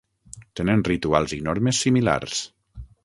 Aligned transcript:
Tenen 0.59 0.81
rituals 0.87 1.35
i 1.37 1.39
normes 1.49 1.83
similars. 1.87 2.41